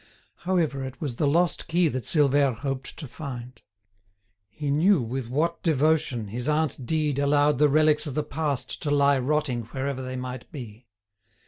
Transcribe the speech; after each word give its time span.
However, 0.47 0.83
it 0.83 0.99
was 0.99 1.17
the 1.17 1.27
lost 1.27 1.67
key 1.67 1.87
that 1.89 2.05
Silvère 2.05 2.57
hoped 2.57 2.97
to 2.97 3.07
find. 3.07 3.61
He 4.49 4.71
knew 4.71 4.99
with 4.99 5.29
what 5.29 5.61
devotion 5.61 6.29
his 6.29 6.49
aunt 6.49 6.87
Dide 6.87 7.19
allowed 7.19 7.59
the 7.59 7.69
relics 7.69 8.07
of 8.07 8.15
the 8.15 8.23
past 8.23 8.81
to 8.81 8.89
lie 8.89 9.19
rotting 9.19 9.65
wherever 9.65 10.01
they 10.01 10.15
might 10.15 10.51
be. 10.51 10.87